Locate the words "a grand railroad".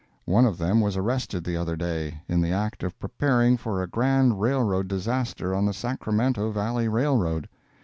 3.83-4.87